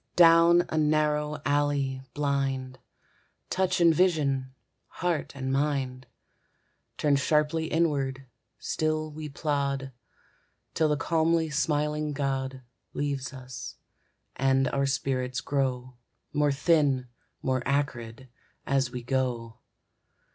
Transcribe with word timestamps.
Down 0.15 0.65
a 0.69 0.79
narrow 0.79 1.39
alley, 1.45 2.01
blind, 2.15 2.79
Touch 3.51 3.79
and 3.79 3.93
vision, 3.93 4.51
heart 4.87 5.35
and 5.35 5.53
mind; 5.53 6.07
Turned 6.97 7.19
sharply 7.19 7.65
inward, 7.67 8.25
still 8.57 9.11
we 9.11 9.29
plod, 9.29 9.91
Till 10.73 10.89
the 10.89 10.97
calmly 10.97 11.51
smiling 11.51 12.13
god 12.13 12.63
Leaves 12.95 13.31
us, 13.31 13.75
and 14.35 14.67
our 14.69 14.87
spirits 14.87 15.39
grow 15.39 15.93
More 16.33 16.51
thin, 16.51 17.07
more 17.43 17.61
acrid, 17.67 18.27
as 18.65 18.89
we 18.91 19.03
go. 19.03 19.59